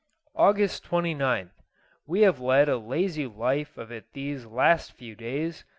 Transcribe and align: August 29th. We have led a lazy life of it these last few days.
August 0.33 0.83
29th. 0.85 1.51
We 2.07 2.21
have 2.21 2.39
led 2.39 2.67
a 2.67 2.79
lazy 2.79 3.27
life 3.27 3.77
of 3.77 3.91
it 3.91 4.13
these 4.13 4.47
last 4.47 4.93
few 4.93 5.15
days. 5.15 5.63